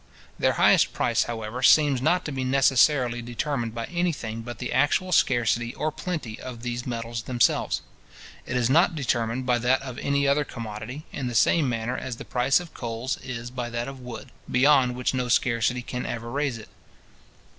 [0.39, 4.73] Their highest price, however, seems not to be necessarily determined by any thing but the
[4.73, 7.83] actual scarcity or plenty of these metals themselves.
[8.47, 12.15] It is not determined by that of any other commodity, in the same manner as
[12.15, 16.31] the price of coals is by that of wood, beyond which no scarcity can ever
[16.31, 16.69] raise it.